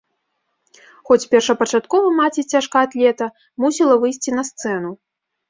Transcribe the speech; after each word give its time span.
Хоць 1.09 1.25
першапачаткова 1.33 2.07
маці 2.21 2.41
цяжкаатлета 2.57 3.29
мусіла 3.67 3.93
выйсці 4.07 4.37
на 4.41 4.49
сцэну. 4.51 4.91